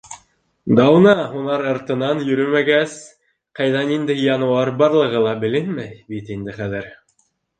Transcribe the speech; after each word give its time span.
Дауна 0.77 1.11
һунар 1.33 1.63
артынан 1.71 2.23
йөрөмәгәс, 2.23 2.95
ҡайҙа 3.61 3.85
ниндәй 3.91 4.23
януар 4.29 4.73
барлығы 4.81 5.23
ла 5.27 5.37
беленмәй 5.45 5.93
бит 6.15 6.33
инде 6.37 6.57
хәҙер. 6.59 6.91